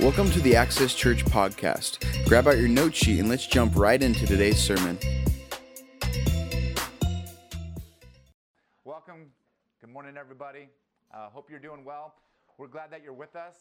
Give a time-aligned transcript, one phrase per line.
[0.00, 1.98] Welcome to the Access Church podcast.
[2.26, 4.98] Grab out your note sheet and let's jump right into today's sermon.
[8.84, 9.32] Welcome.
[9.80, 10.68] Good morning, everybody.
[11.12, 12.14] Uh, hope you're doing well.
[12.56, 13.54] We're glad that you're with us.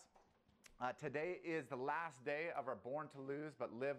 [0.81, 3.97] Uh, today is the last day of our Born to Lose but Live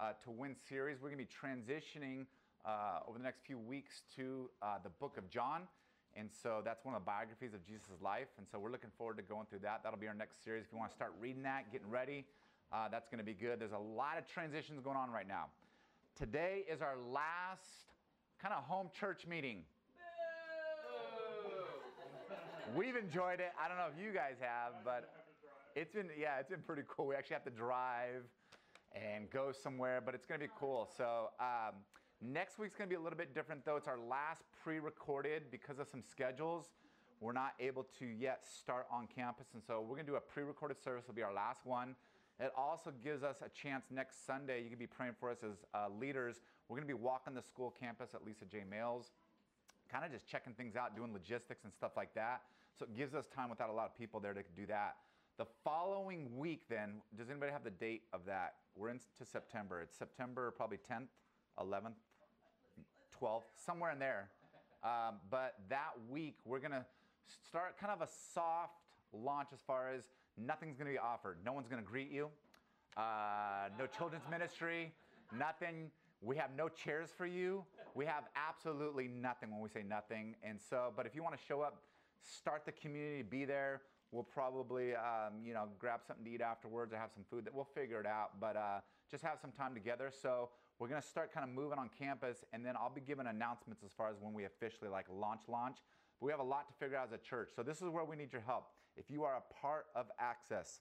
[0.00, 1.02] uh, to Win series.
[1.02, 2.24] We're going to be transitioning
[2.64, 5.68] uh, over the next few weeks to uh, the book of John.
[6.16, 8.28] And so that's one of the biographies of Jesus' life.
[8.38, 9.80] And so we're looking forward to going through that.
[9.82, 10.64] That'll be our next series.
[10.64, 12.24] If you want to start reading that, getting ready,
[12.72, 13.58] uh, that's going to be good.
[13.58, 15.46] There's a lot of transitions going on right now.
[16.16, 17.90] Today is our last
[18.40, 19.62] kind of home church meeting.
[22.76, 23.52] We've enjoyed it.
[23.62, 25.10] I don't know if you guys have, but
[25.76, 27.06] it's been yeah, it's been pretty cool.
[27.06, 28.22] We actually have to drive
[28.92, 30.88] and go somewhere, but it's going to be cool.
[30.96, 31.74] So um,
[32.20, 33.76] Next week's going to be a little bit different, though.
[33.76, 36.66] It's our last pre recorded because of some schedules.
[37.20, 40.20] We're not able to yet start on campus, and so we're going to do a
[40.20, 41.94] pre recorded service, it'll be our last one.
[42.40, 44.62] It also gives us a chance next Sunday.
[44.62, 46.40] You can be praying for us as uh, leaders.
[46.68, 48.64] We're going to be walking the school campus at Lisa J.
[48.68, 49.12] Mails,
[49.90, 52.42] kind of just checking things out, doing logistics and stuff like that.
[52.76, 54.96] So it gives us time without a lot of people there to do that.
[55.36, 58.54] The following week, then, does anybody have the date of that?
[58.76, 59.80] We're into September.
[59.80, 61.08] It's September probably 10th,
[61.58, 61.94] 11th,
[63.20, 64.30] 12th, somewhere in there.
[64.82, 66.84] Um, but that week, we're going to
[67.48, 68.74] start kind of a soft
[69.12, 70.02] launch as far as
[70.36, 71.38] nothing's going to be offered.
[71.44, 72.28] No one's going to greet you.
[72.96, 74.92] Uh, no children's ministry,
[75.36, 75.90] nothing.
[76.20, 77.64] We have no chairs for you.
[77.94, 80.36] We have absolutely nothing when we say nothing.
[80.42, 81.82] And so, but if you want to show up,
[82.22, 83.82] start the community, be there.
[84.12, 87.44] We'll probably, um, you know, grab something to eat afterwards or have some food.
[87.44, 88.40] That we'll figure it out.
[88.40, 90.10] But uh, just have some time together.
[90.22, 93.82] So we're to start kind of moving on campus, and then I'll be giving announcements
[93.84, 95.78] as far as when we officially like launch launch.
[96.20, 97.50] But we have a lot to figure out as a church.
[97.54, 98.66] So this is where we need your help.
[98.96, 100.80] If you are a part of Access,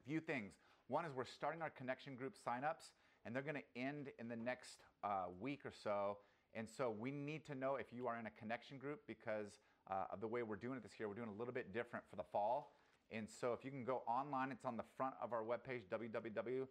[0.00, 0.54] a few things.
[0.88, 2.90] One is we're starting our connection group signups,
[3.24, 6.18] and they're to end in the next uh, week or so.
[6.54, 9.58] And so we need to know if you are in a connection group because
[9.90, 11.08] uh, of the way we're doing it this year.
[11.08, 12.72] We're doing a little bit different for the fall.
[13.10, 16.66] And so if you can go online, it's on the front of our webpage, www.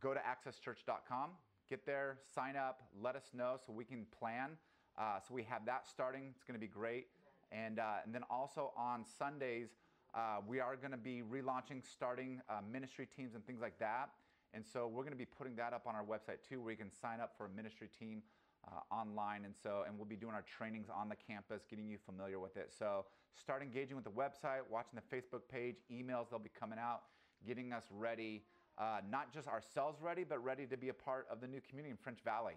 [0.00, 1.30] Go to accesschurch.com.
[1.72, 4.58] Get there, sign up, let us know so we can plan.
[4.98, 6.24] Uh, so we have that starting.
[6.34, 7.06] It's going to be great.
[7.50, 9.70] And, uh, and then also on Sundays,
[10.14, 14.10] uh, we are going to be relaunching, starting uh, ministry teams and things like that.
[14.52, 16.76] And so we're going to be putting that up on our website too, where you
[16.76, 18.20] can sign up for a ministry team
[18.68, 19.46] uh, online.
[19.46, 22.58] And so, and we'll be doing our trainings on the campus, getting you familiar with
[22.58, 22.70] it.
[22.78, 27.04] So start engaging with the website, watching the Facebook page, emails, they'll be coming out,
[27.46, 28.42] getting us ready
[28.78, 31.90] uh, not just ourselves ready, but ready to be a part of the new community
[31.90, 32.54] in French Valley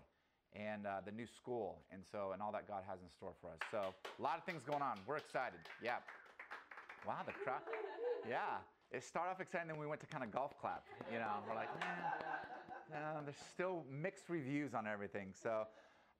[0.53, 3.51] and uh, the new school, and so and all that God has in store for
[3.51, 3.59] us.
[3.71, 4.99] So a lot of things going on.
[5.05, 5.59] We're excited.
[5.83, 5.97] Yeah.
[7.05, 7.61] Wow, the crowd.
[8.27, 8.63] Yeah.
[8.91, 10.85] It started off exciting, then we went to kind of golf clap.
[11.11, 12.95] You know, we're like, eh,
[13.25, 15.33] there's still mixed reviews on everything.
[15.33, 15.65] So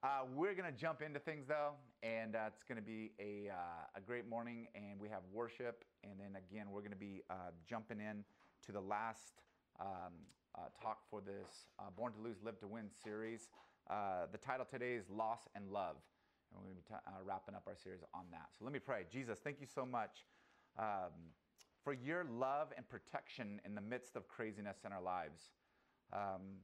[0.03, 1.72] uh, we're going to jump into things though,
[2.03, 5.85] and uh, it's going to be a, uh, a great morning, and we have worship,
[6.03, 8.23] and then again, we're going to be uh, jumping in
[8.66, 9.41] to the last
[9.80, 10.13] um,
[10.56, 13.50] uh, talk for this uh, Born to Lose, Live to Win series.
[13.90, 15.97] Uh, the title today is Loss and Love.
[16.52, 18.47] And we're going to be t- uh, wrapping up our series on that.
[18.58, 19.03] So let me pray.
[19.12, 20.25] Jesus, thank you so much
[20.80, 21.12] um,
[21.84, 25.50] for your love and protection in the midst of craziness in our lives.
[26.13, 26.62] Um,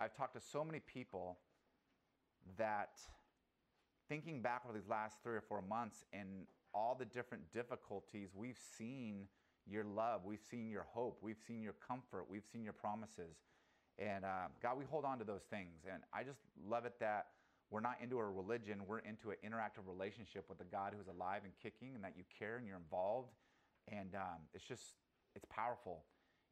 [0.00, 1.38] I've talked to so many people
[2.58, 2.98] that
[4.08, 8.58] thinking back over these last three or four months and all the different difficulties we've
[8.76, 9.28] seen
[9.70, 10.22] your love.
[10.24, 11.18] We've seen your hope.
[11.22, 12.26] We've seen your comfort.
[12.28, 13.36] We've seen your promises.
[13.98, 15.86] And uh, God, we hold on to those things.
[15.90, 17.26] And I just love it that
[17.70, 21.42] we're not into a religion, we're into an interactive relationship with a God who's alive
[21.44, 23.32] and kicking and that you care and you're involved.
[23.88, 24.94] And um, it's just,
[25.34, 26.04] it's powerful.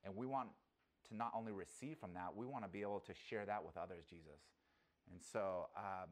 [0.05, 0.49] And we want
[1.09, 3.77] to not only receive from that, we want to be able to share that with
[3.77, 4.41] others, Jesus.
[5.11, 6.09] And so um,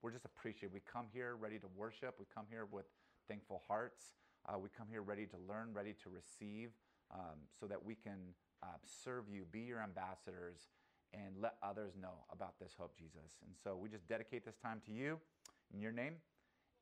[0.00, 0.72] we're just appreciative.
[0.72, 2.86] We come here ready to worship, we come here with
[3.28, 4.02] thankful hearts.
[4.48, 6.70] Uh, we come here ready to learn, ready to receive,
[7.12, 8.18] um, so that we can
[8.62, 8.66] uh,
[9.04, 10.68] serve you, be your ambassadors,
[11.14, 13.38] and let others know about this hope, Jesus.
[13.46, 15.18] And so we just dedicate this time to you.
[15.74, 16.14] In your name,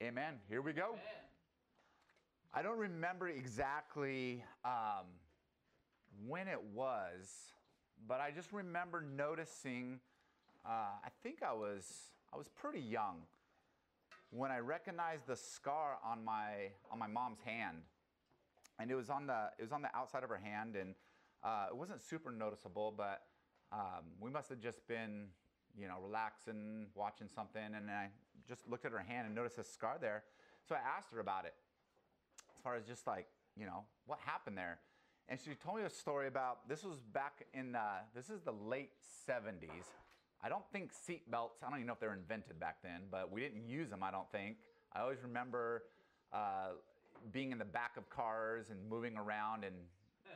[0.02, 0.34] amen.
[0.48, 0.90] Here we go.
[0.90, 1.00] Amen.
[2.52, 5.06] I don't remember exactly um,
[6.26, 7.30] when it was,
[8.08, 10.00] but I just remember noticing.
[10.64, 11.84] Uh, I think I was
[12.32, 13.22] I was pretty young
[14.30, 17.78] when I recognized the scar on my on my mom's hand,
[18.78, 20.94] and it was on the it was on the outside of her hand, and
[21.42, 23.22] uh, it wasn't super noticeable, but
[23.72, 25.26] um, we must have just been
[25.78, 28.08] you know relaxing, watching something, and I
[28.48, 30.24] just looked at her hand and noticed a scar there.
[30.68, 31.54] So I asked her about it.
[32.56, 34.78] as far as just like, you know, what happened there.
[35.28, 38.52] And she told me a story about this was back in, uh, this is the
[38.52, 38.90] late
[39.28, 39.86] 70s.
[40.42, 43.02] I don't think seat belts, I don't even know if they were invented back then,
[43.10, 44.56] but we didn't use them, I don't think.
[44.94, 45.84] I always remember
[46.32, 46.70] uh,
[47.30, 49.74] being in the back of cars and moving around, and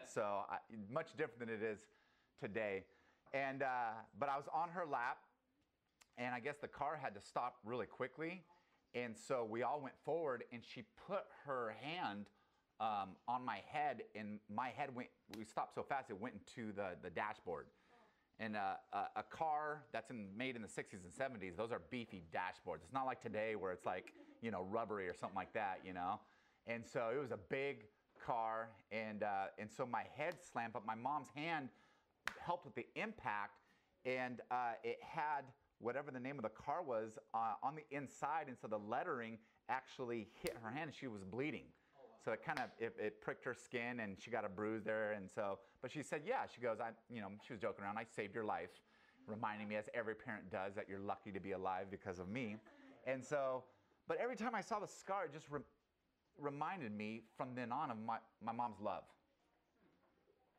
[0.06, 0.58] so I,
[0.92, 1.78] much different than it is
[2.38, 2.84] today.
[3.32, 5.18] And, uh, but I was on her lap,
[6.18, 8.42] and I guess the car had to stop really quickly.
[8.94, 12.26] And so we all went forward, and she put her hand
[12.78, 15.08] um, on my head, and my head went,
[15.38, 17.66] we stopped so fast it went into the, the dashboard.
[18.40, 21.82] And uh, a, a car that's in, made in the 60s and 70s, those are
[21.90, 22.82] beefy dashboards.
[22.82, 25.92] It's not like today where it's like, you know, rubbery or something like that, you
[25.92, 26.20] know?
[26.66, 27.84] And so it was a big
[28.25, 31.69] car, and, uh, and so my head slammed, but my mom's hand
[32.40, 33.60] helped with the impact,
[34.04, 35.42] and uh, it had
[35.78, 39.38] whatever the name of the car was uh, on the inside, and so the lettering
[39.69, 41.64] actually hit her hand, and she was bleeding.
[42.24, 45.12] So it kind of it, it, pricked her skin, and she got a bruise there.
[45.12, 46.46] And so, but she said, yeah.
[46.52, 47.98] She goes, I, you know, she was joking around.
[47.98, 48.70] I saved your life,
[49.26, 52.56] reminding me, as every parent does, that you're lucky to be alive because of me.
[53.06, 53.64] And so,
[54.08, 55.60] but every time I saw the scar, it just re-
[56.38, 59.04] reminded me from then on of my, my mom's love.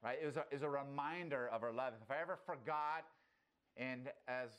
[0.03, 0.19] Right?
[0.21, 1.93] It was, a, it was a reminder of her love.
[2.03, 3.05] If I ever forgot,
[3.75, 4.51] and as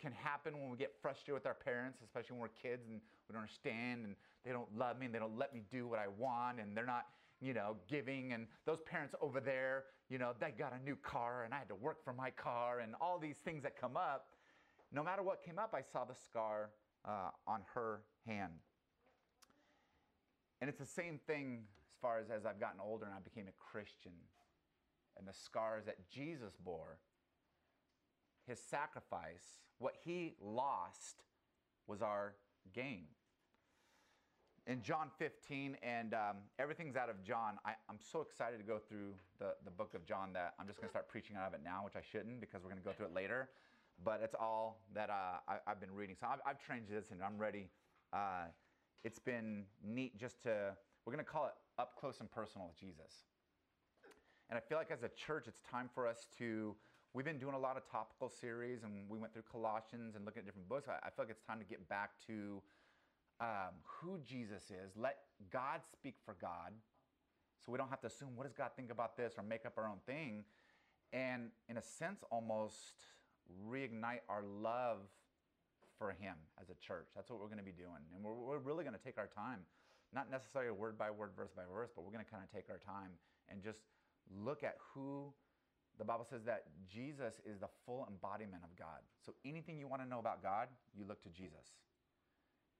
[0.00, 3.32] can happen when we get frustrated with our parents, especially when we're kids and we
[3.32, 4.14] don't understand and
[4.44, 6.86] they don't love me and they don't let me do what I want and they're
[6.86, 7.06] not,
[7.40, 8.32] you know, giving.
[8.32, 11.68] And those parents over there, you know, they got a new car and I had
[11.68, 14.28] to work for my car and all these things that come up.
[14.92, 16.70] No matter what came up, I saw the scar
[17.04, 18.52] uh, on her hand.
[20.60, 23.46] And it's the same thing as far as as I've gotten older and I became
[23.48, 24.12] a Christian
[25.18, 26.98] and the scars that Jesus bore,
[28.46, 31.24] his sacrifice what he lost
[31.86, 32.34] was our
[32.72, 33.04] gain.
[34.66, 38.78] In John 15, and um, everything's out of John, I, am so excited to go
[38.78, 41.54] through the, the book of John that I'm just going to start preaching out of
[41.54, 43.48] it now, which I shouldn't because we're going to go through it later.
[44.04, 46.16] But it's all that uh, I, have been reading.
[46.18, 47.68] So I've, I've transitioned and I'm ready.
[48.12, 48.46] Uh,
[49.04, 52.76] it's been neat just to, we're going to call it up close and personal with
[52.76, 53.24] Jesus.
[54.50, 56.74] And I feel like as a church, it's time for us to
[57.16, 60.40] We've been doing a lot of topical series, and we went through Colossians and looking
[60.40, 60.86] at different books.
[60.86, 62.60] I, I feel like it's time to get back to
[63.40, 64.92] um, who Jesus is.
[65.00, 65.16] Let
[65.50, 66.74] God speak for God,
[67.64, 69.78] so we don't have to assume what does God think about this or make up
[69.78, 70.44] our own thing,
[71.10, 72.92] and in a sense, almost
[73.66, 74.98] reignite our love
[75.96, 77.08] for Him as a church.
[77.16, 79.30] That's what we're going to be doing, and we're, we're really going to take our
[79.34, 79.60] time,
[80.12, 82.68] not necessarily word by word, verse by verse, but we're going to kind of take
[82.68, 83.12] our time
[83.48, 83.80] and just
[84.44, 85.32] look at who
[85.98, 89.00] the Bible says that Jesus is the full embodiment of God.
[89.24, 91.76] So anything you want to know about God, you look to Jesus.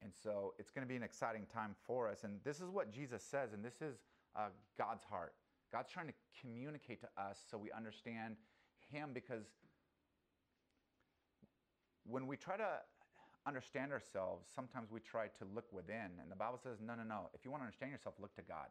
[0.02, 2.24] And so it's going to be an exciting time for us.
[2.24, 3.96] And this is what Jesus says, and this is
[4.36, 5.34] uh, God's heart.
[5.72, 8.36] God's trying to communicate to us so we understand
[8.92, 9.44] Him because
[12.04, 12.78] when we try to
[13.46, 16.20] understand ourselves, sometimes we try to look within.
[16.20, 17.30] And the Bible says, no, no, no.
[17.34, 18.68] If you want to understand yourself, look to God.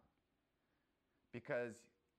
[1.34, 1.76] Because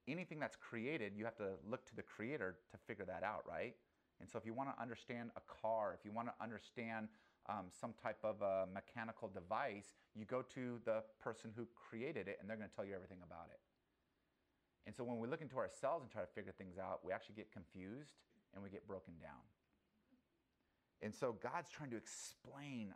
[0.08, 3.74] anything that's created, you have to look to the creator to figure that out, right?
[4.20, 7.08] And so if you want to understand a car, if you want to understand
[7.48, 12.38] um, some type of a mechanical device, you go to the person who created it
[12.40, 13.60] and they're going to tell you everything about it.
[14.86, 17.34] And so when we look into ourselves and try to figure things out, we actually
[17.34, 18.14] get confused
[18.54, 19.42] and we get broken down.
[21.02, 22.94] And so God's trying to explain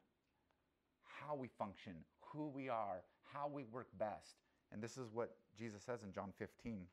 [1.02, 3.02] how we function, who we are,
[3.32, 4.36] how we work best.
[4.72, 6.86] And this is what Jesus says in John 15.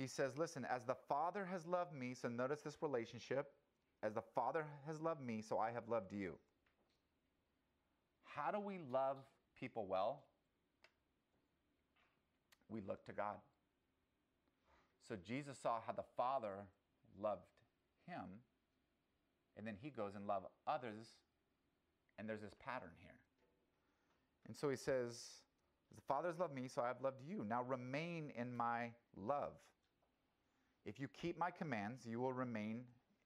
[0.00, 3.52] He says, Listen, as the Father has loved me, so notice this relationship.
[4.02, 6.36] As the Father has loved me, so I have loved you.
[8.24, 9.18] How do we love
[9.58, 10.22] people well?
[12.70, 13.36] We look to God.
[15.06, 16.54] So Jesus saw how the Father
[17.20, 17.42] loved
[18.06, 18.24] him,
[19.58, 21.08] and then he goes and love others,
[22.18, 23.18] and there's this pattern here.
[24.46, 25.20] And so he says,
[25.90, 27.44] As the Father has loved me, so I have loved you.
[27.46, 29.52] Now remain in my love.
[30.90, 32.80] If you keep my commands, you will remain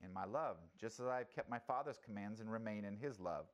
[0.04, 3.18] in my love, just as I have kept my Father's commands and remain in his
[3.18, 3.46] love.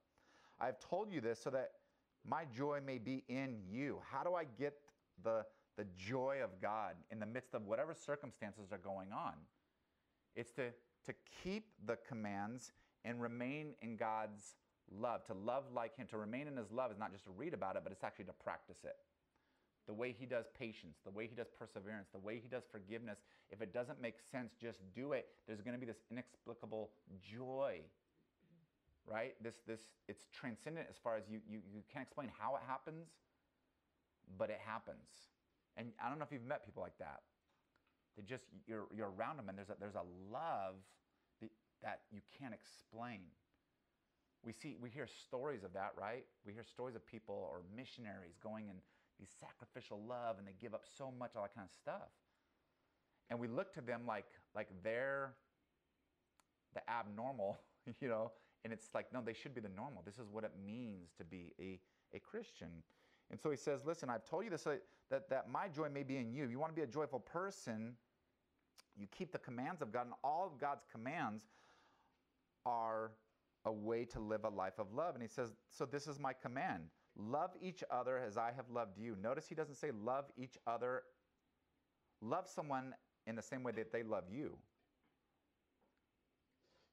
[0.60, 1.70] I have told you this so that
[2.28, 3.98] my joy may be in you.
[4.10, 4.74] How do I get
[5.22, 9.34] the, the joy of God in the midst of whatever circumstances are going on?
[10.34, 10.70] It's to,
[11.06, 11.14] to
[11.44, 12.72] keep the commands
[13.04, 14.56] and remain in God's
[14.90, 15.24] love.
[15.26, 17.76] To love like Him, to remain in His love is not just to read about
[17.76, 18.96] it, but it's actually to practice it
[19.86, 23.18] the way he does patience, the way he does perseverance, the way he does forgiveness,
[23.50, 25.28] if it doesn't make sense, just do it.
[25.46, 26.90] There's going to be this inexplicable
[27.22, 27.80] joy,
[29.06, 29.34] right?
[29.42, 33.08] This, this, it's transcendent as far as you, you, you can't explain how it happens,
[34.38, 35.08] but it happens.
[35.76, 37.20] And I don't know if you've met people like that.
[38.16, 40.74] They just, you're, you're around them and there's a, there's a love
[41.82, 43.20] that you can't explain.
[44.44, 46.24] We see, we hear stories of that, right?
[46.46, 48.76] We hear stories of people or missionaries going in
[49.20, 52.10] these sacrificial love and they give up so much, all that kind of stuff.
[53.28, 55.34] And we look to them like, like they're
[56.74, 57.60] the abnormal,
[58.00, 58.32] you know,
[58.64, 60.02] and it's like, no, they should be the normal.
[60.04, 61.78] This is what it means to be a,
[62.14, 62.68] a Christian.
[63.30, 64.76] And so he says, listen, I've told you this, uh,
[65.10, 66.44] that, that my joy may be in you.
[66.44, 67.94] If you want to be a joyful person,
[68.98, 71.44] you keep the commands of God, and all of God's commands
[72.66, 73.12] are
[73.64, 75.14] a way to live a life of love.
[75.14, 76.84] And he says, so this is my command.
[77.28, 79.16] Love each other as I have loved you.
[79.22, 81.02] Notice he doesn't say love each other.
[82.22, 82.94] Love someone
[83.26, 84.56] in the same way that they love you.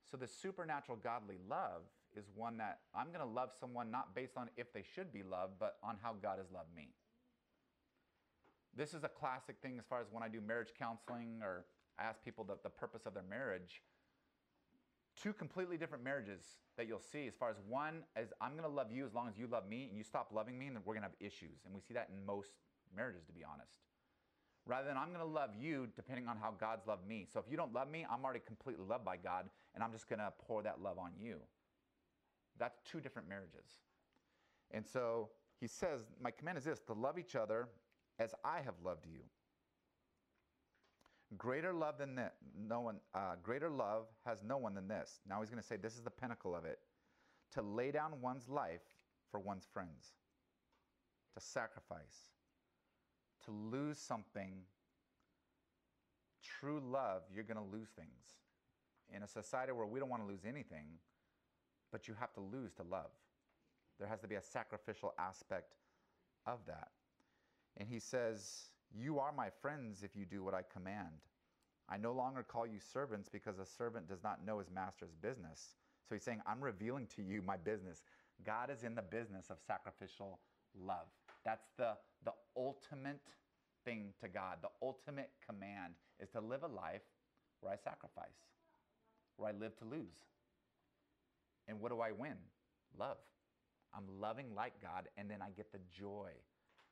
[0.10, 1.84] So the supernatural godly love
[2.16, 5.24] is one that I'm going to love someone not based on if they should be
[5.24, 6.90] loved, but on how God has loved me.
[8.76, 11.66] This is a classic thing as far as when I do marriage counseling or
[12.00, 13.82] I ask people the, the purpose of their marriage.
[15.22, 16.42] Two completely different marriages
[16.78, 19.28] that you'll see as far as one is I'm going to love you as long
[19.28, 21.18] as you love me, and you stop loving me, and then we're going to have
[21.20, 21.66] issues.
[21.66, 22.52] And we see that in most
[22.96, 23.74] marriages, to be honest
[24.68, 27.26] rather than I'm going to love you depending on how God's loved me.
[27.32, 30.08] So if you don't love me, I'm already completely loved by God, and I'm just
[30.10, 31.38] going to pour that love on you.
[32.60, 33.80] That's two different marriages.
[34.72, 37.70] And so he says, My command is this to love each other
[38.20, 39.22] as I have loved you.
[41.36, 45.20] Greater love than that, no one, uh, greater love has no one than this.
[45.28, 46.80] Now he's going to say this is the pinnacle of it
[47.54, 48.82] to lay down one's life
[49.30, 50.14] for one's friends,
[51.34, 52.30] to sacrifice
[53.48, 54.52] to lose something,
[56.44, 58.36] true love, you're going to lose things.
[59.16, 61.00] In a society where we don't want to lose anything,
[61.92, 63.12] but you have to lose to love.
[64.00, 65.76] There has to be a sacrificial aspect
[66.46, 66.90] of that.
[67.78, 68.66] And he says,
[68.96, 71.22] You are my friends if you do what I command.
[71.90, 75.76] I no longer call you servants because a servant does not know his master's business.
[76.08, 78.04] So he's saying, I'm revealing to you my business.
[78.46, 80.40] God is in the business of sacrificial
[80.80, 81.08] love.
[81.46, 81.94] That's the,
[82.26, 83.34] the ultimate
[83.86, 84.58] thing to God.
[84.62, 87.04] The ultimate command is to live a life
[87.62, 88.38] where I sacrifice,
[89.38, 90.18] where I live to lose.
[91.68, 92.36] And what do I win?
[92.98, 93.18] Love.
[93.94, 96.32] I'm loving like God, and then I get the joy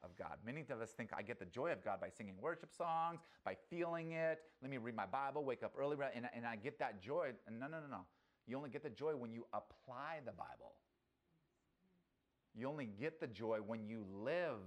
[0.03, 0.37] of God.
[0.45, 3.55] Many of us think I get the joy of God by singing worship songs, by
[3.69, 4.39] feeling it.
[4.61, 7.31] Let me read my Bible, wake up early, and, and I get that joy.
[7.49, 8.01] No, no, no, no.
[8.47, 10.73] You only get the joy when you apply the Bible.
[12.53, 14.59] You only get the joy when you live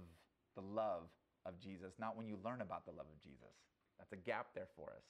[0.55, 1.03] the love
[1.45, 3.55] of Jesus, not when you learn about the love of Jesus.
[3.97, 5.03] That's a gap there for us.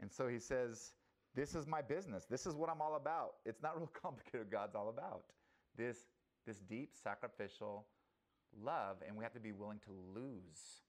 [0.00, 0.92] And so he says,
[1.34, 2.26] This is my business.
[2.28, 3.34] This is what I'm all about.
[3.44, 5.22] It's not real complicated God's all about.
[5.76, 5.98] This,
[6.46, 7.86] this deep sacrificial
[8.62, 10.82] love, and we have to be willing to lose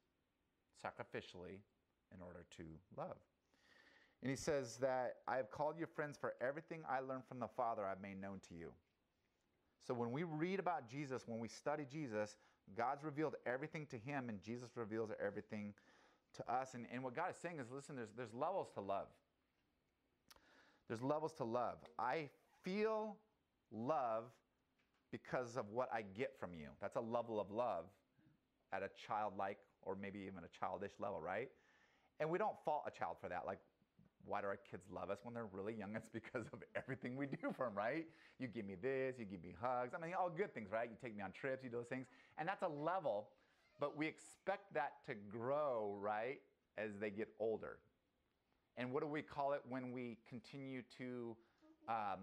[0.83, 1.59] sacrificially
[2.13, 2.63] in order to
[2.97, 3.17] love.
[4.21, 7.47] And he says that I have called you friends for everything I learned from the
[7.47, 8.71] Father I've made known to you.
[9.85, 12.37] So when we read about Jesus, when we study Jesus,
[12.75, 15.73] God's revealed everything to him, and Jesus reveals everything
[16.35, 16.73] to us.
[16.73, 19.07] And, and what God is saying is listen, there's, there's levels to love.
[20.87, 21.77] There's levels to love.
[21.99, 22.29] I
[22.63, 23.17] feel
[23.71, 24.23] love
[25.15, 26.67] because of what I get from you.
[26.81, 27.85] That's a level of love
[28.73, 31.49] at a childlike or maybe even a childish level, right?
[32.19, 33.43] And we don't fault a child for that.
[33.45, 33.59] Like,
[34.25, 35.95] why do our kids love us when they're really young?
[35.95, 38.05] It's because of everything we do for them, right?
[38.39, 39.93] You give me this, you give me hugs.
[39.95, 40.89] I mean, all good things, right?
[40.89, 42.07] You take me on trips, you do those things.
[42.37, 43.29] And that's a level,
[43.79, 46.41] but we expect that to grow, right,
[46.77, 47.77] as they get older.
[48.75, 51.37] And what do we call it when we continue to
[51.87, 52.19] um,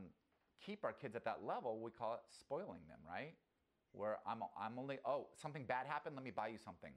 [0.65, 1.81] keep our kids at that level?
[1.81, 3.35] We call it spoiling them, right?
[3.93, 6.93] Where I'm, I'm only, oh, something bad happened, let me buy you something.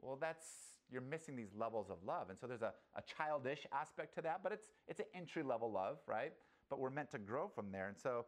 [0.00, 0.46] Well, that's
[0.90, 2.30] you're missing these levels of love.
[2.30, 5.70] And so there's a, a childish aspect to that, but it's it's an entry level
[5.72, 6.32] love, right?
[6.70, 7.88] But we're meant to grow from there.
[7.88, 8.26] And so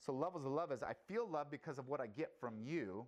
[0.00, 3.06] so levels of love is I feel love because of what I get from you.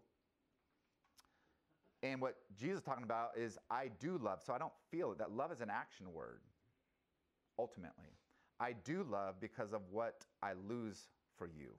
[2.02, 4.40] And what Jesus is talking about is I do love.
[4.44, 5.18] So I don't feel it.
[5.18, 6.40] That love is an action word,
[7.58, 8.18] ultimately.
[8.62, 11.74] I do love because of what I lose for you.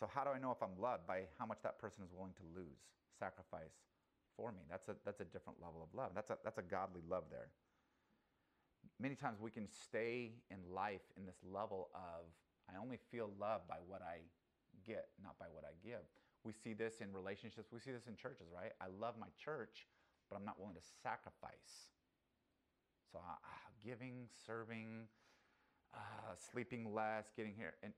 [0.00, 1.06] So, how do I know if I'm loved?
[1.06, 2.80] By how much that person is willing to lose,
[3.18, 3.76] sacrifice,
[4.36, 4.62] for me.
[4.70, 6.12] That's a, that's a different level of love.
[6.14, 7.50] That's a, that's a godly love there.
[8.98, 12.24] Many times we can stay in life in this level of,
[12.70, 14.24] I only feel loved by what I
[14.86, 16.06] get, not by what I give.
[16.44, 18.72] We see this in relationships, we see this in churches, right?
[18.80, 19.90] I love my church,
[20.30, 21.90] but I'm not willing to sacrifice.
[23.12, 23.36] So uh,
[23.84, 25.08] giving, serving,
[25.94, 27.74] uh, sleeping less, getting here.
[27.82, 27.92] And,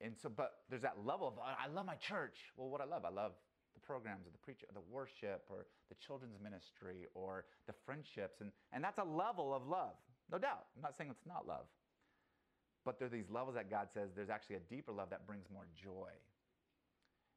[0.00, 2.52] and so, but there's that level of, I love my church.
[2.56, 3.32] Well, what I love, I love
[3.74, 8.40] the programs or the preacher, the worship or the children's ministry or the friendships.
[8.40, 9.94] And, and that's a level of love,
[10.30, 10.66] no doubt.
[10.76, 11.66] I'm not saying it's not love.
[12.84, 15.46] But there are these levels that God says there's actually a deeper love that brings
[15.52, 16.10] more joy.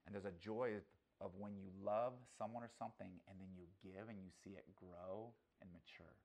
[0.05, 0.81] And there's a joy
[1.21, 4.65] of when you love someone or something and then you give and you see it
[4.75, 5.31] grow
[5.61, 6.17] and mature.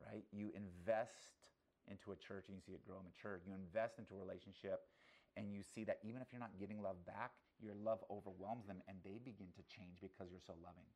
[0.00, 0.24] Right?
[0.32, 1.44] You invest
[1.88, 3.40] into a church and you see it grow and mature.
[3.44, 4.88] You invest into a relationship
[5.36, 8.80] and you see that even if you're not getting love back, your love overwhelms them
[8.88, 10.88] and they begin to change because you're so loving.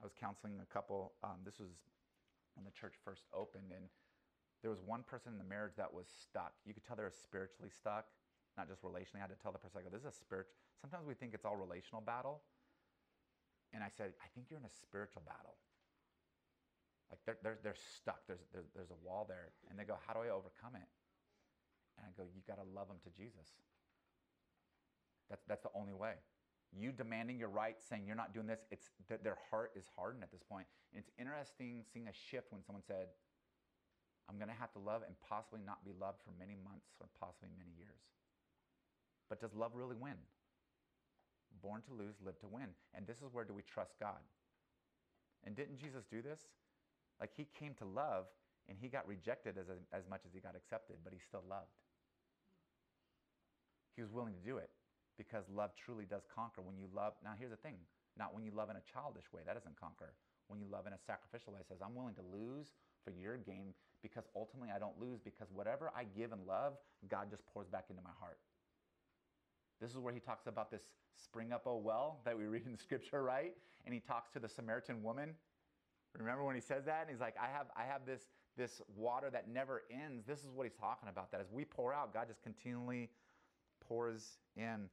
[0.00, 1.72] I was counseling a couple, um, this was
[2.56, 3.88] when the church first opened, and
[4.60, 6.52] there was one person in the marriage that was stuck.
[6.64, 8.08] You could tell they were spiritually stuck,
[8.56, 9.24] not just relationally.
[9.24, 11.32] I had to tell the person, I go, this is a spiritual, sometimes we think
[11.32, 12.44] it's all relational battle.
[13.72, 15.56] And I said, I think you're in a spiritual battle.
[17.10, 18.26] Like they're, they're, they're stuck.
[18.26, 19.54] There's, there's, there's a wall there.
[19.70, 20.88] And they go, How do I overcome it?
[21.98, 23.54] And I go, You got to love them to Jesus.
[25.30, 26.18] That's, that's the only way.
[26.74, 30.30] You demanding your rights, saying you're not doing this, it's, their heart is hardened at
[30.30, 30.66] this point.
[30.92, 33.08] And it's interesting seeing a shift when someone said,
[34.28, 37.06] I'm going to have to love and possibly not be loved for many months or
[37.18, 38.02] possibly many years.
[39.30, 40.18] But does love really win?
[41.62, 42.74] Born to lose, live to win.
[42.94, 44.18] And this is where do we trust God?
[45.46, 46.42] And didn't Jesus do this?
[47.20, 48.26] Like he came to love
[48.68, 51.72] and he got rejected as, as much as he got accepted, but he still loved.
[53.94, 54.70] He was willing to do it
[55.16, 56.60] because love truly does conquer.
[56.60, 57.76] When you love, now here's the thing
[58.18, 60.14] not when you love in a childish way, that doesn't conquer.
[60.48, 62.72] When you love in a sacrificial way, says, I'm willing to lose
[63.04, 66.74] for your gain because ultimately I don't lose because whatever I give in love,
[67.08, 68.38] God just pours back into my heart.
[69.80, 70.82] This is where he talks about this
[71.16, 73.54] spring up, oh well, that we read in scripture, right?
[73.84, 75.34] And he talks to the Samaritan woman.
[76.18, 77.02] Remember when he says that?
[77.02, 78.22] And he's like, I have, I have this,
[78.56, 80.24] this water that never ends.
[80.26, 81.30] This is what he's talking about.
[81.30, 83.10] That as we pour out, God just continually
[83.80, 84.88] pours in.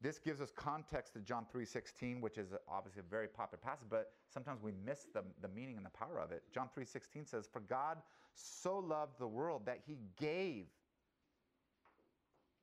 [0.00, 4.12] This gives us context to John 3.16, which is obviously a very popular passage, but
[4.28, 6.42] sometimes we miss the, the meaning and the power of it.
[6.52, 7.98] John 3.16 says, For God
[8.34, 10.66] so loved the world that he gave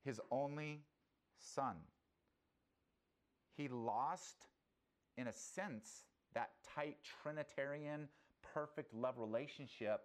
[0.03, 0.81] his only
[1.39, 1.77] son.
[3.55, 4.45] He lost,
[5.17, 8.07] in a sense, that tight Trinitarian,
[8.53, 10.01] perfect love relationship,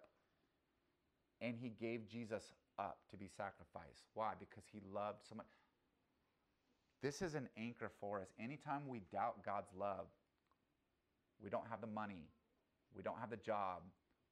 [1.41, 4.05] and he gave Jesus up to be sacrificed.
[4.13, 4.33] Why?
[4.39, 5.47] Because he loved so much.
[7.01, 8.27] This is an anchor for us.
[8.39, 10.07] Anytime we doubt God's love,
[11.41, 12.25] we don't have the money,
[12.95, 13.81] we don't have the job,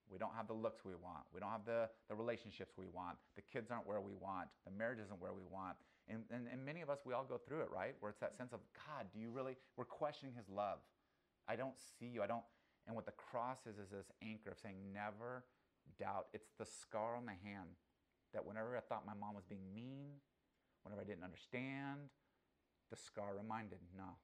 [0.09, 3.17] we don't have the looks we want, we don't have the, the relationships we want,
[3.35, 5.75] the kids aren't where we want, the marriage isn't where we want.
[6.07, 7.95] And, and, and many of us, we all go through it, right?
[7.99, 10.79] Where it's that sense of, God, do you really, we're questioning his love.
[11.47, 12.23] I don't see you.
[12.23, 12.43] I don't,
[12.87, 15.43] and what the cross is, is this anchor of saying, never
[15.99, 16.27] doubt.
[16.33, 17.77] It's the scar on the hand
[18.33, 20.19] that whenever I thought my mom was being mean,
[20.83, 22.09] whenever I didn't understand,
[22.89, 24.17] the scar reminded, no,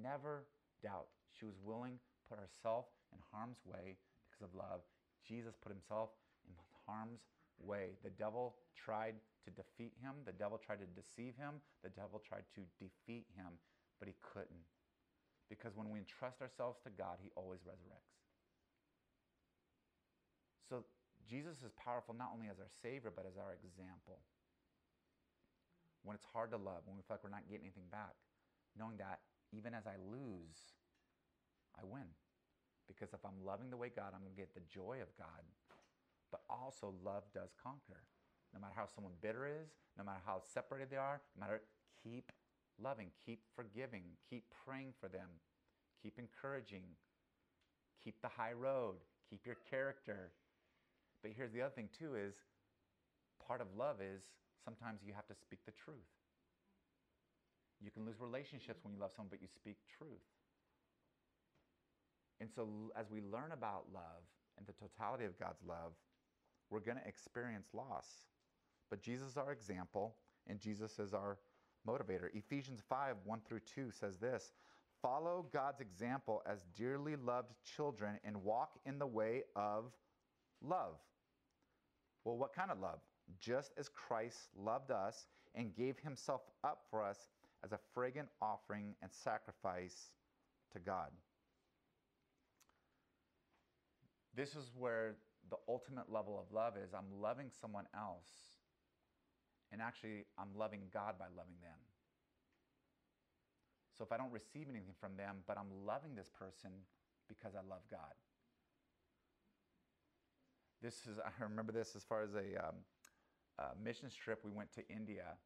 [0.00, 0.46] never
[0.82, 1.08] doubt.
[1.32, 3.96] She was willing to put herself in harm's way
[4.30, 4.80] because of love.
[5.26, 6.10] Jesus put himself
[6.48, 6.54] in
[6.86, 7.20] harm's
[7.60, 7.98] way.
[8.04, 12.44] The devil tried to defeat him, the devil tried to deceive him, the devil tried
[12.54, 13.58] to defeat him,
[13.98, 14.66] but he couldn't.
[15.48, 18.18] Because when we entrust ourselves to God, he always resurrects.
[20.68, 20.84] So
[21.28, 24.18] Jesus is powerful not only as our Savior, but as our example
[26.06, 28.14] when it's hard to love, when we feel like we're not getting anything back,
[28.78, 30.78] knowing that even as I lose,
[31.74, 32.06] I win.
[32.86, 35.42] Because if I'm loving the way God, I'm going to get the joy of God.
[36.30, 38.06] But also, love does conquer.
[38.54, 41.66] No matter how someone bitter is, no matter how separated they are, no matter,
[42.02, 42.30] keep
[42.82, 45.28] loving, keep forgiving, keep praying for them,
[46.02, 46.82] keep encouraging,
[48.02, 48.96] keep the high road,
[49.28, 50.30] keep your character.
[51.22, 52.34] But here's the other thing, too, is
[53.46, 54.22] part of love is
[54.64, 56.10] sometimes you have to speak the truth.
[57.82, 60.24] You can lose relationships when you love someone, but you speak truth.
[62.40, 64.24] And so, as we learn about love
[64.58, 65.92] and the totality of God's love,
[66.70, 68.06] we're going to experience loss.
[68.90, 71.38] But Jesus is our example, and Jesus is our
[71.86, 72.28] motivator.
[72.34, 74.52] Ephesians 5 1 through 2 says this
[75.02, 79.92] Follow God's example as dearly loved children and walk in the way of
[80.62, 80.98] love.
[82.24, 82.98] Well, what kind of love?
[83.40, 87.28] just as Christ loved us and gave himself up for us
[87.64, 90.10] as a fragrant offering and sacrifice
[90.72, 91.10] to God.
[94.34, 95.16] This is where
[95.50, 98.28] the ultimate level of love is I'm loving someone else,
[99.72, 101.78] and actually, I'm loving God by loving them.
[103.96, 106.70] So if I don't receive anything from them, but I'm loving this person
[107.28, 108.14] because I love God.
[110.82, 112.76] this is I remember this as far as a, um,
[113.58, 114.40] a mission trip.
[114.44, 115.36] We went to India,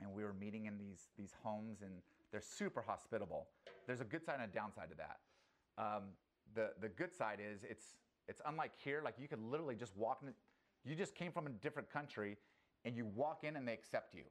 [0.00, 1.92] and we were meeting in these these homes, and
[2.30, 3.48] they're super hospitable.
[3.86, 5.18] There's a good side and a downside to that.
[5.78, 6.02] Um,
[6.54, 7.96] the the good side is it's
[8.28, 9.00] it's unlike here.
[9.04, 10.32] Like you could literally just walk in.
[10.84, 12.36] You just came from a different country,
[12.84, 14.22] and you walk in and they accept you.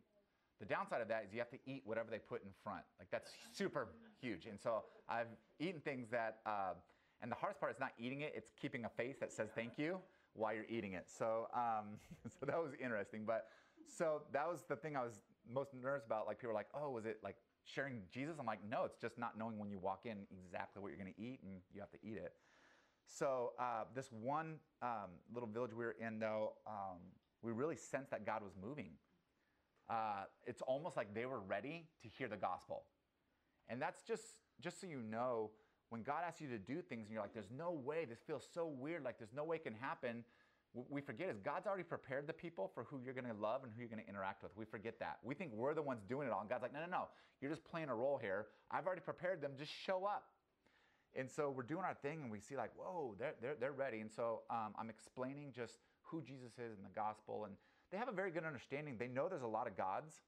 [0.60, 2.84] The downside of that is you have to eat whatever they put in front.
[3.00, 3.90] Like that's super
[4.22, 4.46] huge.
[4.46, 5.28] And so I've
[5.60, 6.74] eaten things that, uh,
[7.22, 9.78] and the hardest part is not eating it; it's keeping a face that says thank
[9.78, 10.00] you
[10.34, 11.06] while you're eating it.
[11.08, 13.24] So, um, so that was interesting.
[13.26, 13.48] But
[13.88, 16.28] so that was the thing I was most nervous about.
[16.28, 19.18] Like people were like, "Oh, was it like sharing Jesus?" I'm like, "No, it's just
[19.18, 21.92] not knowing when you walk in exactly what you're going to eat, and you have
[21.92, 22.34] to eat it."
[23.06, 26.98] So uh, this one um, little village we were in, though, um,
[27.44, 28.92] we really sensed that God was moving.
[29.90, 32.84] Uh, it's almost like they were ready to hear the gospel,
[33.70, 34.24] and that's just
[34.62, 35.52] just so you know.
[35.90, 38.48] When God asks you to do things and you're like, there's no way, this feels
[38.52, 40.24] so weird, like there's no way it can happen,
[40.74, 43.72] what we forget is God's already prepared the people for who you're to love and
[43.72, 44.52] who you're to interact with.
[44.58, 45.20] We forget that.
[45.24, 46.42] We think we're the ones doing it all.
[46.42, 47.08] And God's like, no, no, no.
[47.42, 48.48] You're just playing a role here.
[48.72, 49.52] I've already prepared them.
[49.58, 50.26] Just show up.
[51.16, 54.00] And so we're doing our thing and we see like, whoa, they're, they're, they're ready.
[54.00, 55.78] And so um, I'm explaining just
[56.14, 57.46] who Jesus is in the gospel.
[57.46, 57.56] And
[57.92, 58.96] they have a very good understanding.
[59.00, 60.22] They know there's a lot of gods.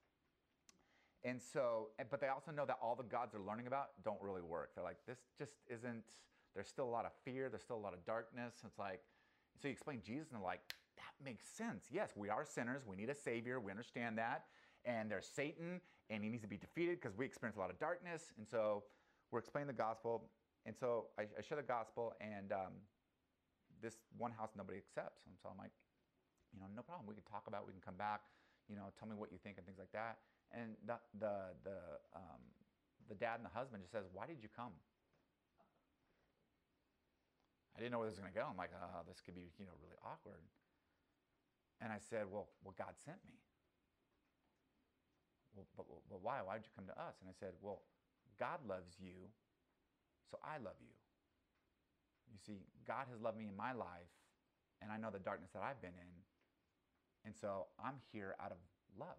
[1.24, 4.42] And so, but they also know that all the gods they're learning about don't really
[4.42, 4.70] work.
[4.74, 6.04] They're like, this just isn't,
[6.54, 7.48] there's still a lot of fear.
[7.48, 8.54] There's still a lot of darkness.
[8.66, 9.00] It's like,
[9.60, 10.60] so you explain Jesus and they're like,
[10.96, 11.86] that makes sense.
[11.90, 12.82] Yes, we are sinners.
[12.86, 13.60] We need a savior.
[13.60, 14.44] We understand that.
[14.84, 17.78] And there's Satan and he needs to be defeated because we experience a lot of
[17.78, 18.32] darkness.
[18.38, 18.84] And so
[19.30, 20.24] we're explaining the gospel.
[20.64, 22.72] And so I, I share the gospel and um,
[23.82, 25.24] this one house nobody accepts.
[25.26, 25.74] And so I'm like,
[26.52, 27.06] you know, no problem.
[27.06, 27.66] We can talk about it.
[27.68, 28.24] We can come back.
[28.66, 30.18] You know, tell me what you think and things like that.
[30.50, 31.78] And the the the
[32.14, 32.42] um,
[33.08, 34.74] the dad and the husband just says, "Why did you come?"
[37.76, 38.48] I didn't know where this was going to go.
[38.48, 40.42] I'm like, "Oh, this could be you know really awkward."
[41.84, 43.36] And I said, "Well, well, God sent me."
[45.54, 46.40] Well, but, but why?
[46.40, 47.20] Why did you come to us?
[47.20, 47.84] And I said, "Well,
[48.40, 49.28] God loves you,
[50.30, 50.95] so I love you."
[52.36, 54.12] You see, God has loved me in my life,
[54.84, 56.12] and I know the darkness that I've been in.
[57.24, 58.60] And so I'm here out of
[58.92, 59.16] love.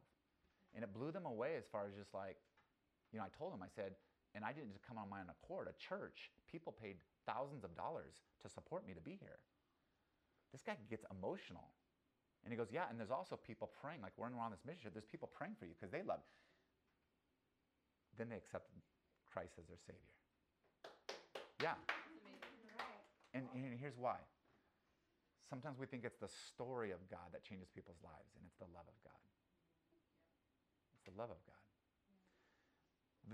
[0.77, 2.37] And it blew them away as far as just like,
[3.11, 3.97] you know, I told them, I said,
[4.37, 5.65] and I didn't just come on my own accord.
[5.65, 9.41] A church, people paid thousands of dollars to support me to be here.
[10.53, 11.73] This guy gets emotional.
[12.45, 14.93] And he goes, Yeah, and there's also people praying, like we're on this mission, trip,
[14.93, 16.21] there's people praying for you because they love.
[18.17, 18.77] Then they accepted
[19.25, 20.13] Christ as their Savior.
[21.61, 21.75] Yeah.
[23.37, 24.17] And, and here's why.
[25.47, 28.65] Sometimes we think it's the story of God that changes people's lives, and it's the
[28.73, 29.21] love of God.
[30.97, 31.53] It's the love of God.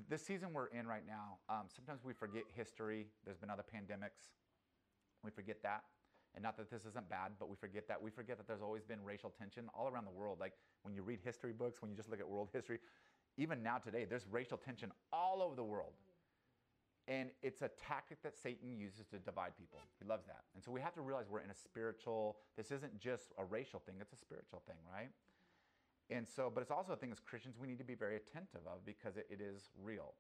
[0.10, 3.08] This season we're in right now, um, sometimes we forget history.
[3.24, 4.36] There's been other pandemics.
[5.24, 5.84] We forget that.
[6.36, 8.02] And not that this isn't bad, but we forget that.
[8.02, 10.40] We forget that there's always been racial tension all around the world.
[10.40, 12.80] Like when you read history books, when you just look at world history,
[13.38, 15.94] even now today, there's racial tension all over the world.
[17.08, 19.80] And it's a tactic that Satan uses to divide people.
[20.00, 20.44] He loves that.
[20.56, 23.80] And so we have to realize we're in a spiritual, this isn't just a racial
[23.80, 25.10] thing, it's a spiritual thing, right?
[26.10, 28.62] And so, but it's also a thing as Christians we need to be very attentive
[28.68, 30.14] of because it, it is real.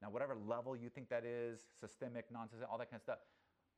[0.00, 3.18] Now, whatever level you think that is, systemic, nonsense, all that kind of stuff,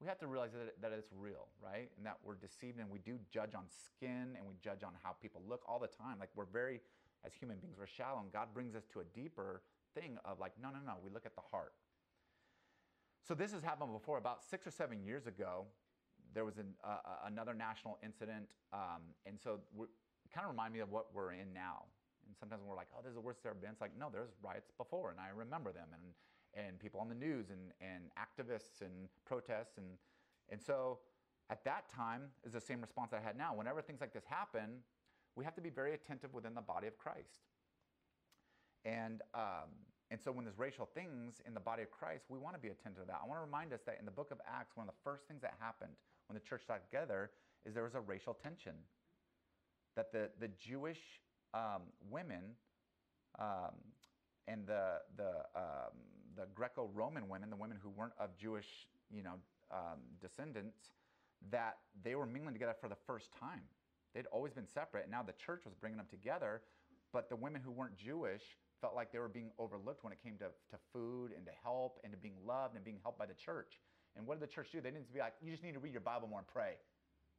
[0.01, 1.89] we have to realize that, that it's real, right?
[1.97, 5.13] And that we're deceived and we do judge on skin and we judge on how
[5.23, 6.19] people look all the time.
[6.21, 6.81] Like we're very,
[7.25, 9.63] as human beings, we're shallow and God brings us to a deeper
[9.95, 11.73] thing of like, no, no, no, we look at the heart.
[13.27, 14.19] So this has happened before.
[14.19, 15.67] About six or seven years ago,
[16.33, 19.89] there was an, uh, another national incident, um, and so it
[20.33, 21.85] kind of remind me of what we're in now.
[22.27, 24.31] And sometimes we're like, "Oh, this is the worst there been." It's like, no, there's
[24.43, 26.15] riots before, and I remember them, and
[26.55, 29.99] and people on the news, and and activists, and protests, and
[30.49, 31.01] and so
[31.51, 33.55] at that time is the same response I had now.
[33.55, 34.83] Whenever things like this happen,
[35.35, 37.51] we have to be very attentive within the body of Christ.
[38.85, 39.71] And um,
[40.11, 42.69] and so when there's racial things in the body of Christ, we want to be
[42.69, 43.21] attentive to that.
[43.23, 45.27] I want to remind us that in the book of Acts, one of the first
[45.27, 45.93] things that happened
[46.29, 47.31] when the church got together
[47.65, 48.75] is there was a racial tension.
[49.97, 51.01] That the, the Jewish
[51.55, 52.55] um, women
[53.39, 53.75] um,
[54.47, 55.97] and the, the, um,
[56.37, 59.35] the Greco-Roman women, the women who weren't of Jewish you know,
[59.73, 60.79] um, descendants,
[61.51, 63.63] that they were mingling together for the first time.
[64.15, 66.63] They'd always been separate, and now the church was bringing them together.
[67.13, 68.43] But the women who weren't Jewish
[68.81, 71.99] felt like they were being overlooked when it came to, to food and to help
[72.05, 73.81] and to being loved and being helped by the church.
[74.17, 74.81] And what did the church do?
[74.81, 76.75] They didn't be like, you just need to read your Bible more and pray.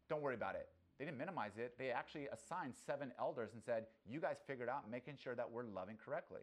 [0.09, 0.69] Don't worry about it.
[0.97, 1.77] They didn't minimize it.
[1.77, 5.65] They actually assigned seven elders and said, you guys figured out making sure that we're
[5.65, 6.41] loving correctly.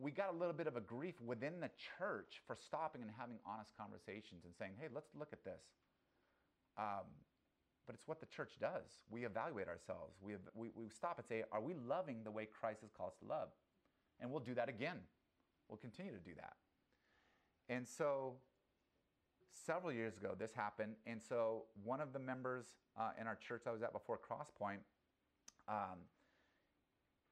[0.00, 3.36] We got a little bit of a grief within the church for stopping and having
[3.46, 5.62] honest conversations and saying, hey, let's look at this.
[6.78, 7.06] Um,
[7.86, 9.00] but it's what the church does.
[9.10, 10.16] We evaluate ourselves.
[10.22, 13.18] We, we, we stop and say, are we loving the way Christ has called us
[13.20, 13.48] to love?
[14.20, 14.98] And we'll do that again.
[15.68, 16.54] We'll continue to do that.
[17.68, 18.34] And so
[19.52, 20.94] several years ago, this happened.
[21.06, 22.66] And so one of the members
[22.98, 24.78] uh, in our church I was at before Crosspoint,
[25.68, 25.98] um,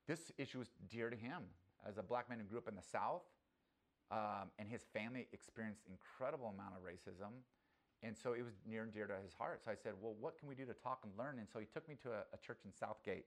[0.06, 1.42] this issue was dear to him.
[1.88, 3.22] As a black man who grew up in the South,
[4.10, 7.30] um, and his family experienced incredible amount of racism.
[8.02, 9.62] And so it was near and dear to his heart.
[9.64, 11.38] So I said, well, what can we do to talk and learn?
[11.38, 13.26] And so he took me to a, a church in South Gate.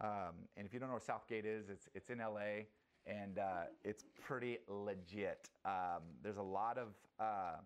[0.00, 2.64] Um, and if you don't know where South Gate is, it's, it's in LA
[3.06, 5.48] and uh, it's pretty legit.
[5.64, 6.88] Um, there's a lot of
[7.20, 7.56] uh,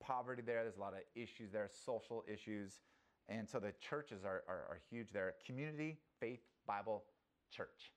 [0.00, 2.80] poverty there, there's a lot of issues there, social issues.
[3.28, 5.34] And so the churches are, are, are huge there.
[5.46, 7.04] Community, faith, Bible,
[7.54, 7.92] church.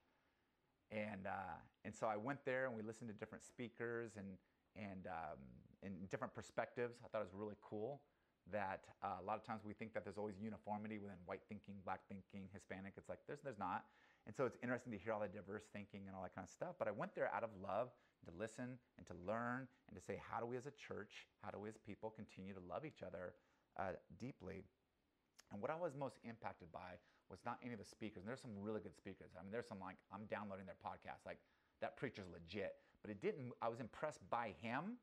[0.91, 4.28] And, uh, and so I went there and we listened to different speakers and,
[4.75, 5.39] and, um,
[5.86, 7.00] and different perspectives.
[7.04, 8.02] I thought it was really cool
[8.52, 11.76] that uh, a lot of times we think that there's always uniformity within white thinking,
[11.84, 12.93] black thinking, Hispanic.
[12.98, 13.86] It's like there's, there's not.
[14.28, 16.52] And so it's interesting to hear all the diverse thinking and all that kind of
[16.52, 16.76] stuff.
[16.78, 17.89] But I went there out of love
[18.26, 21.50] to listen and to learn and to say, how do we as a church, how
[21.50, 23.34] do we as people continue to love each other
[23.78, 24.65] uh, deeply?
[25.54, 26.98] And what I was most impacted by
[27.30, 28.26] was not any of the speakers.
[28.26, 29.34] And there's some really good speakers.
[29.38, 31.26] I mean, there's some like, I'm downloading their podcast.
[31.26, 31.38] Like,
[31.82, 32.78] that preacher's legit.
[33.02, 34.98] But it didn't, I was impressed by him.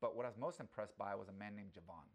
[0.00, 2.06] But what I was most impressed by was a man named Javon.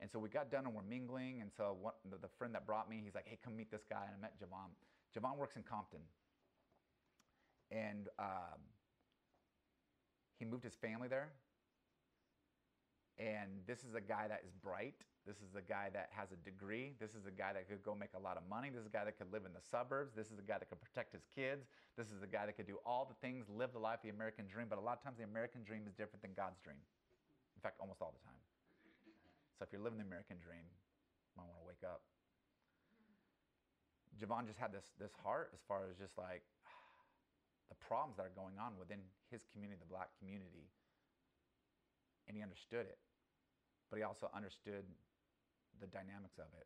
[0.00, 1.40] And so we got done and we're mingling.
[1.40, 1.76] And so
[2.10, 4.02] the, friend that brought me, he's like, hey, come meet this guy.
[4.06, 4.70] And I met Javon.
[5.14, 6.00] Javon works in Compton.
[7.70, 8.60] And um,
[10.38, 11.30] he moved his family there.
[13.18, 14.96] And this is a guy that is bright.
[15.26, 16.96] This is a guy that has a degree.
[16.98, 18.72] This is a guy that could go make a lot of money.
[18.72, 20.16] This is a guy that could live in the suburbs.
[20.16, 21.68] This is a guy that could protect his kids.
[21.94, 24.48] This is a guy that could do all the things, live the life, the American
[24.48, 24.66] dream.
[24.66, 26.80] But a lot of times, the American dream is different than God's dream.
[27.54, 28.40] In fact, almost all the time.
[29.54, 32.02] So if you're living the American dream, you might want to wake up.
[34.18, 36.42] Javon just had this, this heart as far as just like
[37.70, 38.98] the problems that are going on within
[39.30, 40.66] his community, the black community.
[42.32, 42.96] And he understood it.
[43.90, 44.88] But he also understood
[45.80, 46.64] the dynamics of it.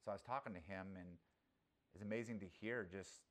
[0.00, 1.20] So I was talking to him, and
[1.92, 3.28] it's amazing to hear just,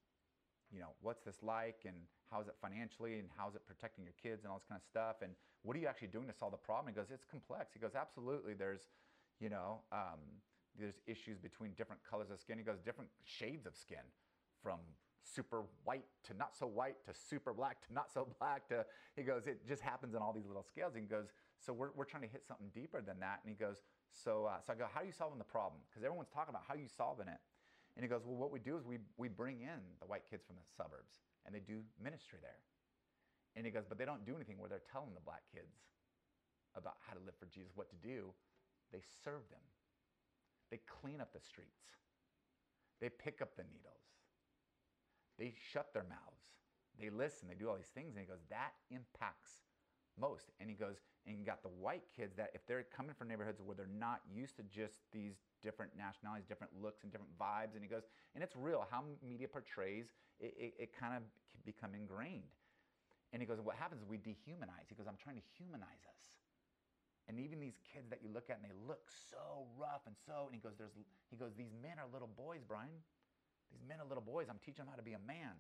[0.70, 1.98] you know, what's this like, and
[2.30, 4.78] how is it financially, and how is it protecting your kids, and all this kind
[4.78, 6.93] of stuff, and what are you actually doing to solve the problem?
[6.93, 7.74] He goes, it's complex.
[7.74, 8.54] He goes, absolutely.
[8.54, 8.93] There's,
[9.41, 10.22] you know, um,
[10.78, 12.60] there's issues between different colors of skin.
[12.60, 14.06] He goes, different shades of skin,
[14.62, 14.78] from
[15.24, 19.24] super white to not so white to super black to not so black to he
[19.24, 22.24] goes it just happens in all these little scales he goes so we're, we're trying
[22.24, 25.02] to hit something deeper than that and he goes so, uh, so I go, how
[25.02, 25.82] are you solving the problem?
[25.89, 27.38] Because everyone's talking about how you solving it.
[27.96, 30.46] And he goes, well, what we do is we, we bring in the white kids
[30.46, 32.62] from the suburbs and they do ministry there.
[33.56, 35.82] And he goes, but they don't do anything where they're telling the black kids
[36.78, 38.30] about how to live for Jesus, what to do.
[38.93, 39.65] They serve them.
[40.70, 41.98] They clean up the streets.
[43.02, 44.06] They pick up the needles.
[45.38, 46.54] They shut their mouths.
[47.00, 47.48] They listen.
[47.48, 48.13] They do all these things.
[48.13, 49.65] And he goes, that impacts
[50.20, 50.50] most.
[50.60, 53.62] And he goes, and you got the white kids that if they're coming from neighborhoods
[53.64, 57.84] where they're not used to just these different nationalities, different looks, and different vibes, and
[57.84, 58.04] he goes,
[58.36, 60.08] and it's real how media portrays
[60.40, 61.24] it, it, it kind of
[61.66, 62.56] become ingrained.
[63.34, 64.88] And he goes, what happens is we dehumanize.
[64.88, 66.22] He goes, I'm trying to humanize us.
[67.28, 70.48] And even these kids that you look at and they look so rough and so,
[70.48, 70.96] and he goes, there's,
[71.30, 73.04] he goes, these men are little boys, Brian.
[73.72, 74.48] These men are little boys.
[74.50, 75.60] I'm teaching them how to be a man.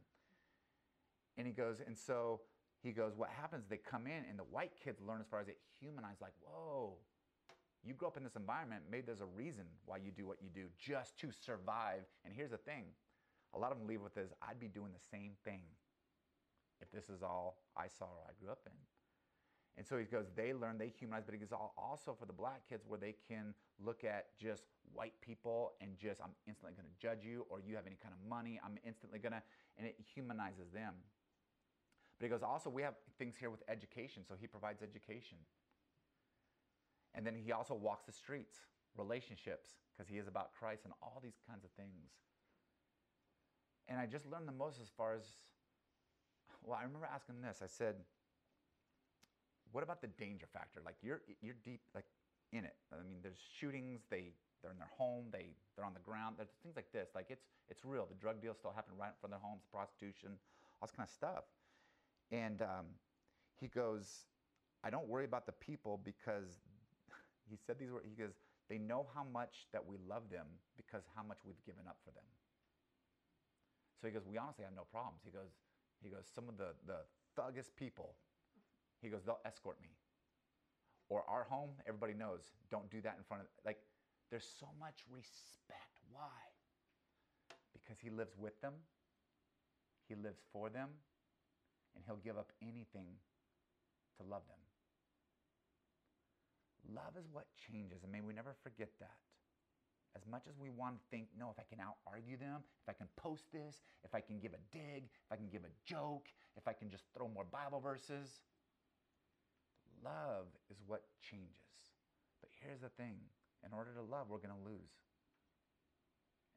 [1.35, 2.39] And he goes, and so
[2.83, 5.47] he goes, what happens, they come in and the white kids learn as far as
[5.47, 6.93] it humanized, like, whoa,
[7.83, 10.49] you grew up in this environment, maybe there's a reason why you do what you
[10.49, 12.01] do, just to survive.
[12.25, 12.85] And here's the thing,
[13.53, 15.61] a lot of them leave with this, I'd be doing the same thing
[16.81, 18.73] if this is all I saw or I grew up in.
[19.77, 22.67] And so he goes, they learn, they humanize, but he goes also for the black
[22.67, 24.63] kids where they can look at just
[24.93, 28.27] white people and just, I'm instantly gonna judge you, or you have any kind of
[28.27, 29.43] money, I'm instantly gonna,
[29.77, 30.93] and it humanizes them.
[32.19, 35.37] But he goes, also, we have things here with education, so he provides education.
[37.13, 38.57] And then he also walks the streets,
[38.97, 42.11] relationships, because he is about Christ and all these kinds of things.
[43.87, 45.23] And I just learned the most as far as,
[46.63, 47.61] well, I remember asking this.
[47.63, 47.95] I said,
[49.71, 50.81] what about the danger factor?
[50.83, 52.05] Like you're you're deep like
[52.53, 52.75] in it.
[52.91, 54.01] I mean, there's shootings.
[54.09, 55.25] They they're in their home.
[55.31, 56.35] They they're on the ground.
[56.37, 57.09] There's things like this.
[57.15, 58.07] Like it's it's real.
[58.07, 59.63] The drug deals still happen right in front of their homes.
[59.71, 60.39] Prostitution,
[60.81, 61.43] all this kind of stuff.
[62.31, 62.85] And um,
[63.59, 64.25] he goes,
[64.83, 66.59] I don't worry about the people because
[67.49, 68.05] he said these words.
[68.09, 68.33] He goes,
[68.69, 72.11] they know how much that we love them because how much we've given up for
[72.11, 72.23] them.
[74.01, 75.21] So he goes, we honestly have no problems.
[75.25, 75.51] He goes,
[76.03, 76.99] he goes, some of the, the
[77.39, 78.15] thuggest people,
[79.01, 79.89] he goes, they'll escort me.
[81.09, 83.77] or our home, everybody knows, don't do that in front of, like,
[84.31, 85.99] there's so much respect.
[86.11, 86.39] Why?
[87.73, 88.73] Because he lives with them,
[90.07, 90.89] he lives for them,
[91.95, 93.19] and he'll give up anything
[94.17, 94.61] to love them.
[96.95, 99.19] Love is what changes, and may we never forget that.
[100.15, 102.89] As much as we want to think, no, if I can out argue them, if
[102.89, 105.73] I can post this, if I can give a dig, if I can give a
[105.85, 108.41] joke, if I can just throw more Bible verses,
[110.03, 111.77] love is what changes.
[112.41, 113.19] But here's the thing
[113.65, 115.06] in order to love, we're going to lose.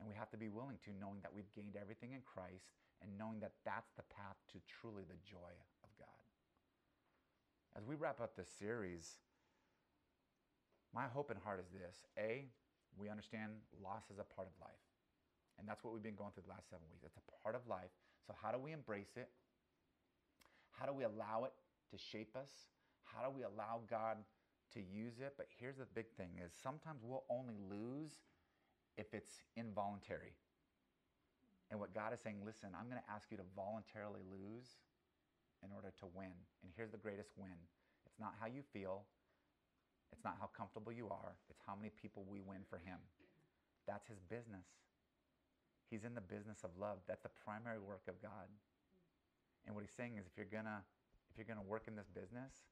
[0.00, 2.72] And we have to be willing to, knowing that we've gained everything in Christ
[3.04, 5.52] and knowing that that's the path to truly the joy
[5.84, 6.24] of God.
[7.76, 9.20] As we wrap up this series,
[10.94, 12.48] my hope and heart is this A,
[12.96, 14.84] we understand loss is a part of life.
[15.58, 17.04] And that's what we've been going through the last seven weeks.
[17.04, 17.92] It's a part of life.
[18.26, 19.28] So, how do we embrace it?
[20.72, 21.52] How do we allow it
[21.92, 22.50] to shape us?
[23.04, 24.16] How do we allow God
[24.72, 25.34] to use it?
[25.36, 28.24] But here's the big thing is sometimes we'll only lose
[28.96, 30.34] if it's involuntary.
[31.70, 34.82] And what God is saying, listen, I'm going to ask you to voluntarily lose
[35.62, 36.34] in order to win.
[36.62, 37.54] And here's the greatest win.
[38.06, 39.06] It's not how you feel,
[40.10, 42.98] it's not how comfortable you are, it's how many people we win for Him.
[43.86, 44.66] That's His business.
[45.90, 46.98] He's in the business of love.
[47.06, 48.50] That's the primary work of God.
[49.66, 50.82] And what He's saying is if you're going to
[51.30, 52.66] if you're going to work in this business,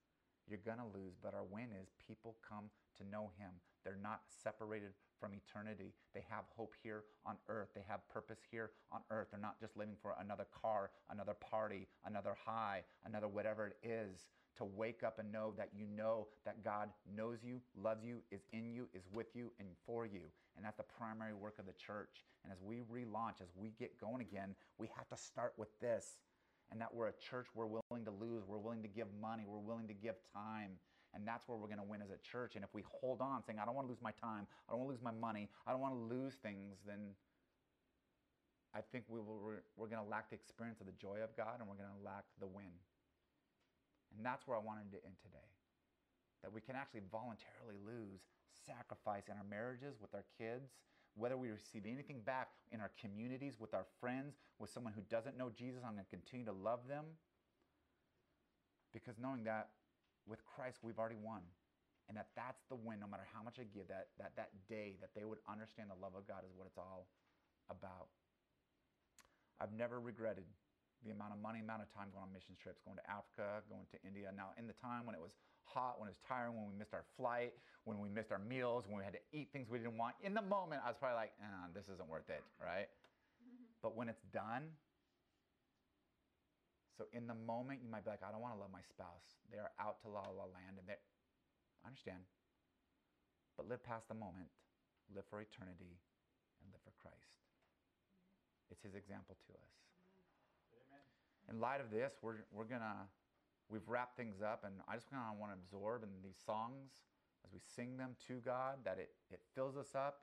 [0.50, 3.54] you're going to lose, but our win is people come to know Him.
[3.84, 5.92] They're not separated from eternity.
[6.14, 7.68] They have hope here on earth.
[7.74, 9.28] They have purpose here on earth.
[9.30, 14.26] They're not just living for another car, another party, another high, another whatever it is
[14.58, 18.40] to wake up and know that you know that God knows you, loves you, is
[18.52, 20.22] in you, is with you, and for you.
[20.56, 22.24] And that's the primary work of the church.
[22.42, 26.18] And as we relaunch, as we get going again, we have to start with this.
[26.70, 29.58] And that we're a church we're willing to lose, we're willing to give money, we're
[29.58, 30.72] willing to give time.
[31.14, 32.54] And that's where we're going to win as a church.
[32.54, 34.84] And if we hold on saying, I don't want to lose my time, I don't
[34.84, 37.16] want to lose my money, I don't want to lose things, then
[38.76, 41.32] I think we will, we're, we're going to lack the experience of the joy of
[41.36, 42.70] God and we're going to lack the win.
[44.16, 45.48] And that's where I wanted to end today.
[46.44, 48.20] That we can actually voluntarily lose,
[48.52, 50.76] sacrifice in our marriages, with our kids,
[51.16, 55.36] whether we receive anything back in our communities, with our friends, with someone who doesn't
[55.36, 57.04] know Jesus, I'm going to continue to love them.
[58.92, 59.68] Because knowing that
[60.28, 61.42] with Christ, we've already won.
[62.08, 64.96] And that that's the win, no matter how much I give, that, that, that day,
[65.00, 67.08] that they would understand the love of God is what it's all
[67.68, 68.08] about.
[69.60, 70.44] I've never regretted
[71.04, 73.84] the amount of money, amount of time going on mission trips, going to Africa, going
[73.92, 74.32] to India.
[74.32, 76.96] Now, in the time when it was hot, when it was tiring, when we missed
[76.96, 77.52] our flight,
[77.84, 80.32] when we missed our meals, when we had to eat things we didn't want, in
[80.32, 82.88] the moment, I was probably like, eh, this isn't worth it, right?
[83.44, 83.68] Mm-hmm.
[83.82, 84.74] But when it's done,
[86.98, 89.38] so in the moment, you might be like, I don't want to love my spouse.
[89.54, 92.26] They are out to la la land, and they, I understand.
[93.54, 94.50] But live past the moment,
[95.14, 95.94] live for eternity,
[96.58, 97.38] and live for Christ.
[98.74, 99.78] It's His example to us
[101.50, 102.92] in light of this, we're, we're to,
[103.68, 106.92] we've wrapped things up, and I just kind of want to absorb in these songs
[107.44, 110.20] as we sing them to God that it, it fills us up.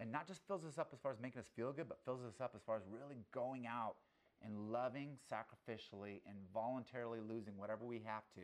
[0.00, 2.20] And not just fills us up as far as making us feel good, but fills
[2.24, 3.94] us up as far as really going out
[4.42, 8.40] and loving sacrificially and voluntarily losing whatever we have to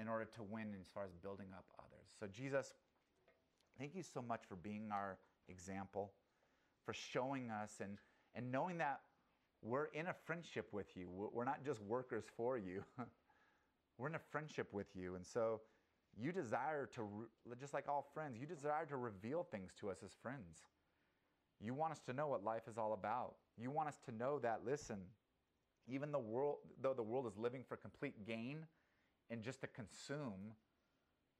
[0.00, 2.14] in order to win as far as building up others.
[2.18, 2.74] So, Jesus,
[3.78, 6.12] thank you so much for being our example,
[6.84, 7.98] for showing us and,
[8.34, 9.00] and knowing that
[9.62, 11.08] we're in a friendship with you.
[11.32, 12.84] We're not just workers for you.
[13.98, 15.16] we're in a friendship with you.
[15.16, 15.60] And so
[16.16, 17.26] you desire to,
[17.60, 20.62] just like all friends, you desire to reveal things to us as friends.
[21.60, 23.34] You want us to know what life is all about.
[23.56, 24.98] You want us to know that, listen,
[25.88, 28.66] even the world, though the world is living for complete gain
[29.30, 30.54] and just to consume,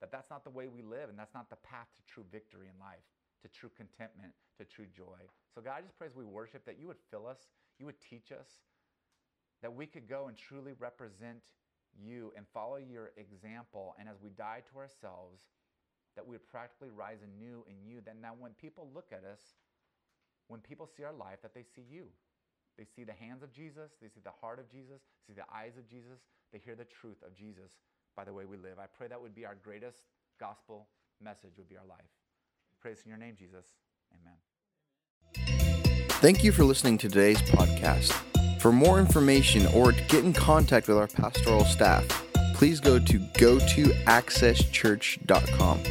[0.01, 2.67] that that's not the way we live and that's not the path to true victory
[2.73, 3.07] in life,
[3.43, 5.19] to true contentment, to true joy.
[5.55, 7.39] So God, I just pray as we worship that you would fill us
[7.79, 8.49] you would teach us,
[9.63, 11.43] that we could go and truly represent
[11.99, 13.95] you and follow your example.
[13.99, 15.43] And as we die to ourselves,
[16.17, 18.01] that we would practically rise anew in you.
[18.05, 19.41] Then now when people look at us,
[20.49, 22.05] when people see our life, that they see you.
[22.77, 25.77] They see the hands of Jesus, they see the heart of Jesus, see the eyes
[25.77, 26.21] of Jesus,
[26.53, 27.73] they hear the truth of Jesus
[28.17, 28.79] by the way we live.
[28.79, 29.99] I pray that would be our greatest
[30.39, 30.87] gospel
[31.23, 31.99] message would be our life.
[32.81, 33.67] Praise in your name, Jesus.
[34.15, 34.37] Amen.
[36.21, 38.13] Thank you for listening to today's podcast.
[38.61, 42.07] For more information or to get in contact with our pastoral staff,
[42.55, 45.83] please go to go to accesschurch.com.